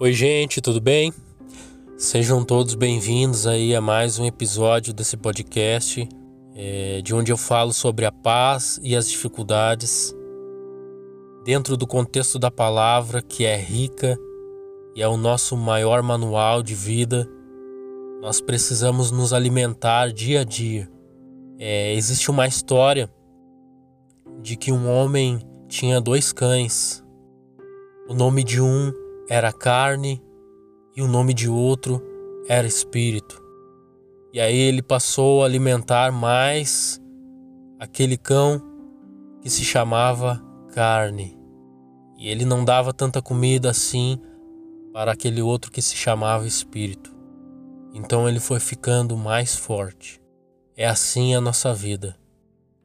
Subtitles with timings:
[0.00, 1.12] Oi, gente, tudo bem?
[1.96, 6.08] Sejam todos bem-vindos aí a mais um episódio desse podcast,
[6.54, 10.14] é, de onde eu falo sobre a paz e as dificuldades
[11.44, 14.16] dentro do contexto da palavra que é rica
[14.94, 17.28] e é o nosso maior manual de vida.
[18.20, 20.88] Nós precisamos nos alimentar dia a dia.
[21.58, 23.10] É, existe uma história
[24.40, 27.02] de que um homem tinha dois cães.
[28.08, 28.92] O nome de um
[29.28, 30.22] era carne
[30.96, 32.02] e o nome de outro
[32.48, 33.42] era espírito.
[34.32, 37.00] E aí ele passou a alimentar mais
[37.78, 38.60] aquele cão
[39.40, 41.36] que se chamava carne.
[42.16, 44.20] E ele não dava tanta comida assim
[44.92, 47.14] para aquele outro que se chamava espírito.
[47.92, 50.20] Então ele foi ficando mais forte.
[50.76, 52.16] É assim a nossa vida.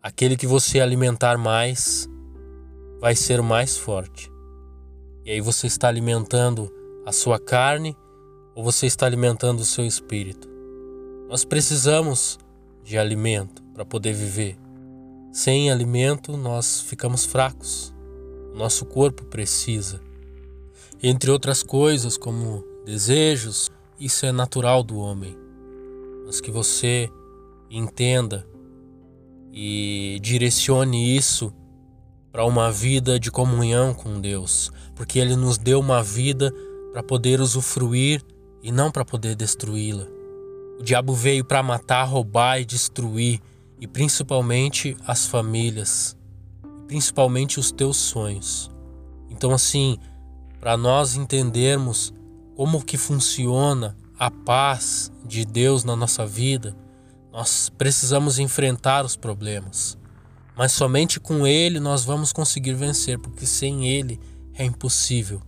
[0.02, 2.08] Aquele que você alimentar mais
[3.00, 4.33] vai ser mais forte.
[5.26, 6.70] E aí você está alimentando
[7.06, 7.96] a sua carne
[8.54, 10.50] ou você está alimentando o seu espírito?
[11.30, 12.38] Nós precisamos
[12.84, 14.58] de alimento para poder viver.
[15.32, 17.94] Sem alimento, nós ficamos fracos.
[18.54, 20.02] Nosso corpo precisa.
[21.02, 25.38] Entre outras coisas, como desejos, isso é natural do homem.
[26.26, 27.10] Mas que você
[27.70, 28.46] entenda
[29.54, 31.54] e direcione isso
[32.34, 36.52] para uma vida de comunhão com Deus, porque Ele nos deu uma vida
[36.92, 38.24] para poder usufruir
[38.64, 40.08] e não para poder destruí-la.
[40.80, 43.40] O diabo veio para matar, roubar e destruir,
[43.80, 46.18] e principalmente as famílias,
[46.88, 48.72] principalmente os teus sonhos.
[49.30, 50.00] Então, assim,
[50.60, 52.12] para nós entendermos
[52.56, 56.76] como que funciona a paz de Deus na nossa vida,
[57.32, 59.98] nós precisamos enfrentar os problemas.
[60.56, 64.20] Mas somente com Ele nós vamos conseguir vencer, porque sem Ele
[64.54, 65.42] é impossível.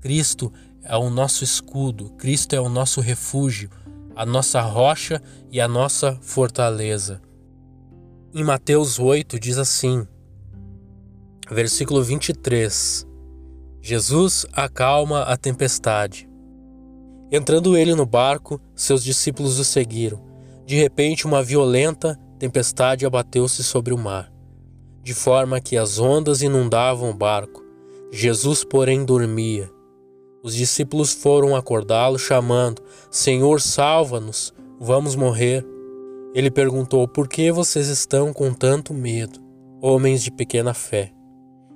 [0.00, 0.52] Cristo
[0.82, 3.70] é o nosso escudo, Cristo é o nosso refúgio,
[4.16, 7.20] a nossa rocha e a nossa fortaleza.
[8.34, 10.06] Em Mateus 8 diz assim,
[11.50, 13.06] versículo 23:
[13.80, 16.28] Jesus acalma a tempestade.
[17.30, 20.22] Entrando ele no barco, seus discípulos o seguiram.
[20.66, 24.32] De repente, uma violenta tempestade abateu-se sobre o mar,
[25.02, 27.62] de forma que as ondas inundavam o barco.
[28.10, 29.70] Jesus, porém, dormia.
[30.42, 35.66] Os discípulos foram acordá-lo, chamando: Senhor, salva-nos, vamos morrer.
[36.34, 39.40] Ele perguntou: Por que vocês estão com tanto medo,
[39.82, 41.12] homens de pequena fé?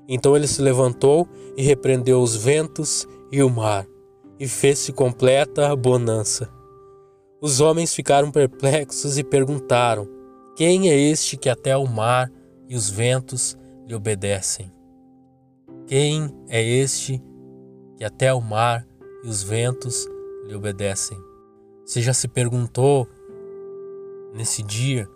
[0.09, 3.87] Então ele se levantou e repreendeu os ventos e o mar,
[4.39, 6.49] e fez-se completa bonança.
[7.41, 10.22] Os homens ficaram perplexos e perguntaram:
[10.54, 12.30] quem é este que até o mar
[12.68, 14.70] e os ventos lhe obedecem?
[15.86, 17.22] Quem é este
[17.96, 18.86] que até o mar
[19.24, 20.06] e os ventos
[20.46, 21.18] lhe obedecem?
[21.84, 23.08] Você já se perguntou
[24.34, 25.08] nesse dia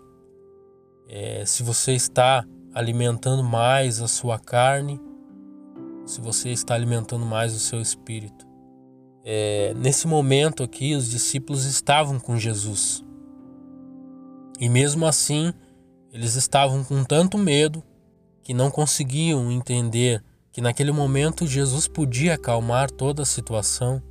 [1.07, 4.99] é, se você está alimentando mais a sua carne,
[6.05, 8.45] se você está alimentando mais o seu espírito?
[9.23, 13.03] É, nesse momento aqui, os discípulos estavam com Jesus.
[14.59, 15.53] E mesmo assim,
[16.11, 17.83] eles estavam com tanto medo
[18.43, 24.01] que não conseguiam entender que naquele momento Jesus podia acalmar toda a situação,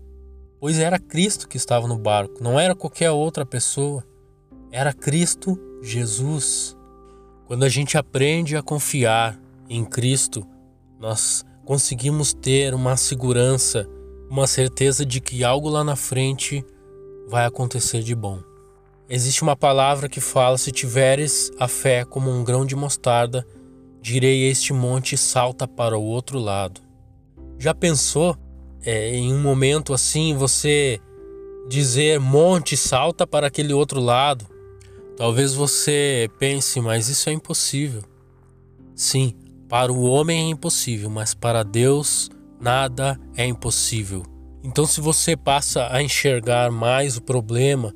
[0.61, 4.05] pois era Cristo que estava no barco, não era qualquer outra pessoa,
[4.71, 6.77] era Cristo Jesus.
[7.47, 10.47] Quando a gente aprende a confiar em Cristo,
[11.01, 13.89] nós conseguimos ter uma segurança,
[14.31, 16.65] uma certeza de que algo lá na frente
[17.29, 18.41] vai acontecer de bom.
[19.09, 23.47] Existe uma palavra que fala: se tiveres a fé como um grão de mostarda,
[24.01, 26.81] direi a este monte salta para o outro lado.
[27.59, 28.37] Já pensou
[28.83, 31.01] é, em um momento assim você
[31.69, 34.47] dizer monte salta para aquele outro lado?
[35.17, 38.03] Talvez você pense, mas isso é impossível.
[38.95, 39.35] Sim,
[39.69, 42.29] para o homem é impossível, mas para Deus
[42.61, 44.23] nada é impossível.
[44.63, 47.95] Então, se você passa a enxergar mais o problema,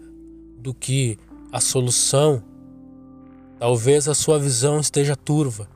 [0.61, 1.19] do que
[1.51, 2.43] a solução,
[3.59, 5.69] talvez a sua visão esteja turva.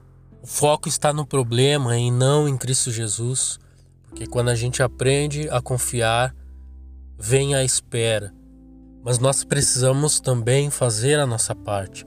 [0.42, 3.58] O foco está no problema e não em Cristo Jesus,
[4.08, 6.34] porque quando a gente aprende a confiar,
[7.18, 8.32] vem a espera.
[9.02, 12.06] Mas nós precisamos também fazer a nossa parte,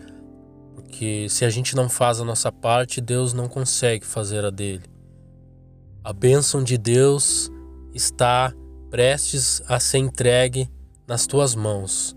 [0.74, 4.85] porque se a gente não faz a nossa parte, Deus não consegue fazer a dele.
[6.03, 7.51] A bênção de Deus
[7.94, 8.53] está
[8.89, 10.69] prestes a ser entregue
[11.07, 12.15] nas tuas mãos.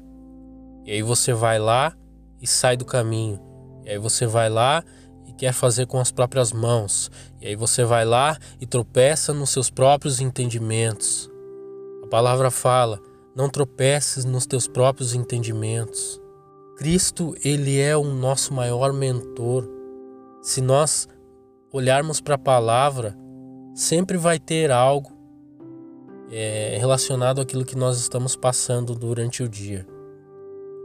[0.90, 1.96] E aí você vai lá
[2.42, 3.38] e sai do caminho.
[3.84, 4.82] E aí você vai lá
[5.24, 7.08] e quer fazer com as próprias mãos.
[7.40, 11.30] E aí você vai lá e tropeça nos seus próprios entendimentos.
[12.10, 13.00] palavra fala:
[13.36, 16.20] não tropeces nos teus próprios entendimentos.
[16.76, 19.70] Cristo, ele é o nosso maior mentor.
[20.42, 21.06] Se nós
[21.72, 23.16] olharmos para a palavra,
[23.76, 25.12] sempre vai ter algo
[26.32, 29.86] é, relacionado àquilo que nós estamos passando durante o dia.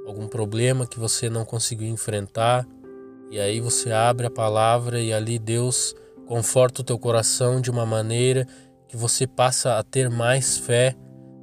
[0.06, 2.68] Algum problema que você não conseguiu enfrentar,
[3.32, 7.86] e aí você abre a palavra e ali Deus conforta o teu coração de uma
[7.86, 8.48] maneira
[8.88, 10.96] que você passa a ter mais fé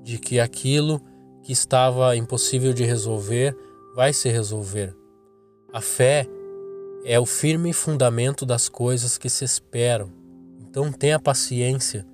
[0.02, 1.00] de que aquilo
[1.42, 3.56] que estava impossível de resolver
[3.94, 4.96] vai se resolver.
[5.72, 6.26] A fé
[7.04, 10.10] é o firme fundamento das coisas que se esperam.
[10.60, 12.06] Então tenha paciência.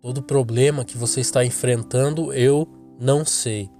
[0.00, 2.68] Todo problema que você está enfrentando, eu
[3.00, 3.70] não sei,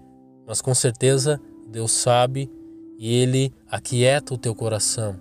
[0.47, 2.51] mas com certeza Deus sabe
[2.99, 5.19] e ele aquieta o teu coração.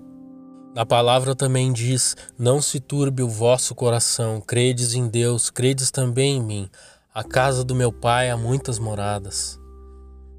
[0.76, 6.38] A palavra também diz: Não se turbe o vosso coração, credes em Deus, credes também
[6.38, 6.70] em mim.
[7.14, 9.58] A casa do meu pai há muitas moradas.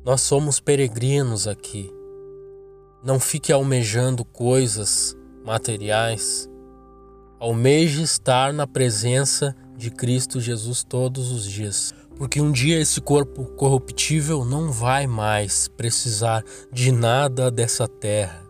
[0.04, 1.90] Nós somos peregrinos aqui.
[3.02, 6.48] Não fique almejando coisas materiais.
[7.40, 11.94] Almeje estar na presença de Cristo Jesus todos os dias.
[12.16, 16.42] Porque um dia esse corpo corruptível não vai mais precisar
[16.72, 18.42] de nada dessa terra.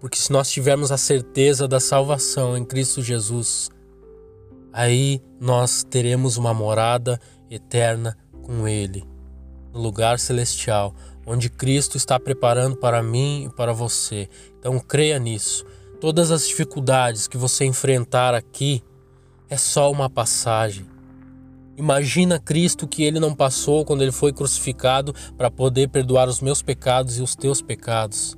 [0.00, 3.70] Porque se nós tivermos a certeza da salvação em Cristo Jesus,
[4.72, 9.04] aí nós teremos uma morada eterna com Ele,
[9.72, 10.92] no lugar celestial,
[11.24, 14.28] onde Cristo está preparando para mim e para você.
[14.58, 15.64] Então creia nisso.
[16.00, 18.82] Todas as dificuldades que você enfrentar aqui
[19.48, 20.93] é só uma passagem.
[21.76, 26.62] Imagina Cristo que ele não passou quando ele foi crucificado para poder perdoar os meus
[26.62, 28.36] pecados e os teus pecados.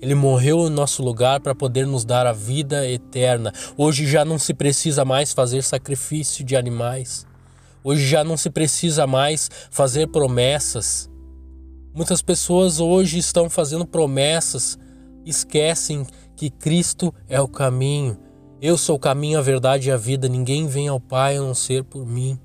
[0.00, 3.52] Ele morreu em nosso lugar para poder nos dar a vida eterna.
[3.76, 7.26] Hoje já não se precisa mais fazer sacrifício de animais.
[7.82, 11.10] Hoje já não se precisa mais fazer promessas.
[11.94, 14.78] Muitas pessoas hoje estão fazendo promessas,
[15.24, 16.06] esquecem
[16.36, 18.18] que Cristo é o caminho.
[18.60, 20.28] Eu sou o caminho, a verdade e a vida.
[20.28, 22.38] Ninguém vem ao Pai a não ser por mim.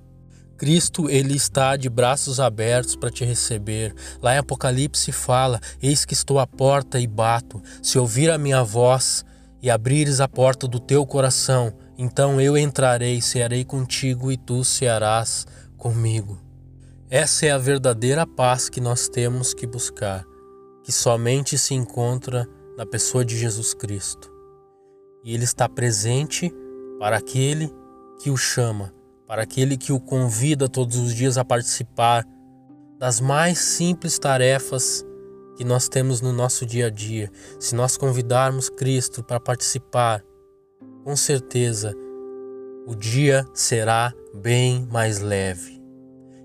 [0.61, 3.95] Cristo ele está de braços abertos para te receber.
[4.21, 7.59] Lá em Apocalipse fala: Eis que estou à porta e bato.
[7.81, 9.25] Se ouvir a minha voz
[9.59, 15.47] e abrires a porta do teu coração, então eu entrarei, cearei contigo e tu cearás
[15.79, 16.39] comigo.
[17.09, 20.23] Essa é a verdadeira paz que nós temos que buscar,
[20.83, 22.47] que somente se encontra
[22.77, 24.31] na pessoa de Jesus Cristo.
[25.23, 26.53] E Ele está presente
[26.99, 27.73] para aquele
[28.21, 28.93] que o chama,
[29.31, 32.27] para aquele que o convida todos os dias a participar
[32.99, 35.05] das mais simples tarefas
[35.55, 37.31] que nós temos no nosso dia a dia.
[37.57, 40.21] Se nós convidarmos Cristo para participar,
[41.05, 41.95] com certeza
[42.85, 45.81] o dia será bem mais leve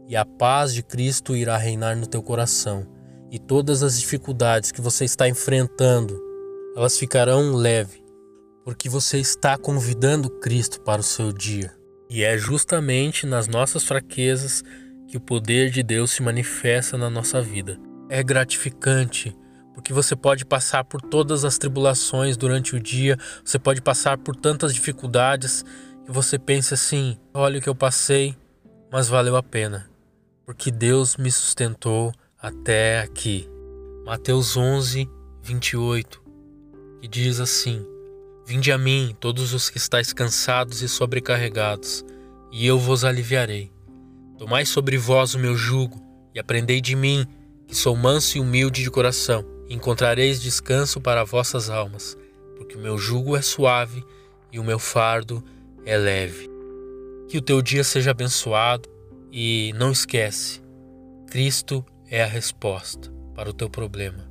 [0.07, 2.87] e a paz de Cristo irá reinar no teu coração,
[3.33, 6.23] e todas as dificuldades que você está enfrentando,
[6.77, 8.01] elas ficarão leve,
[8.65, 11.76] porque você está convidando Cristo para o seu dia.
[12.09, 14.63] E é justamente nas nossas fraquezas
[15.09, 17.79] que o poder de Deus se manifesta na nossa vida.
[18.09, 19.37] É gratificante,
[19.75, 24.37] porque você pode passar por todas as tribulações durante o dia, você pode passar por
[24.37, 25.65] tantas dificuldades
[26.05, 28.37] que você pensa assim: olha o que eu passei,
[28.91, 29.97] mas valeu a pena
[30.47, 33.51] porque Deus me sustentou até aqui.
[34.07, 35.11] Mateus 11,
[35.43, 36.23] 28,
[37.01, 37.85] que diz assim:
[38.47, 42.05] Vinde a mim, todos os que estáis cansados e sobrecarregados,
[42.53, 43.73] e eu vos aliviarei.
[44.39, 46.01] Tomai sobre vós o meu jugo
[46.33, 47.27] e aprendei de mim,
[47.67, 52.17] que sou manso e humilde de coração, e encontrareis descanso para vossas almas,
[52.57, 54.05] porque o meu jugo é suave
[54.53, 55.43] e o meu fardo
[55.85, 56.49] é leve.
[57.29, 58.89] Que o teu dia seja abençoado
[59.33, 60.63] e não esquece,
[61.29, 64.31] Cristo é a resposta para o teu problema.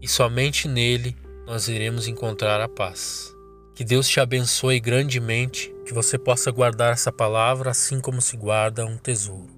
[0.00, 1.14] E somente nele
[1.46, 3.33] nós iremos encontrar a paz.
[3.74, 8.86] Que Deus te abençoe grandemente, que você possa guardar essa palavra assim como se guarda
[8.86, 9.50] um tesouro.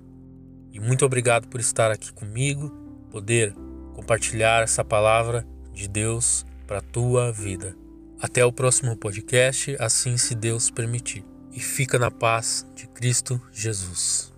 [0.72, 2.70] E muito obrigado por estar aqui comigo,
[3.10, 3.54] poder
[3.94, 7.76] compartilhar essa palavra de Deus para a tua vida.
[8.20, 11.22] Até o próximo podcast, assim se Deus permitir.
[11.52, 14.35] E fica na paz de Cristo Jesus.